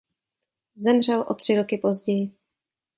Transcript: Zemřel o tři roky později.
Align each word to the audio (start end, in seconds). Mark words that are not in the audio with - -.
Zemřel 0.75 1.25
o 1.29 1.33
tři 1.33 1.55
roky 1.57 1.77
později. 1.77 2.31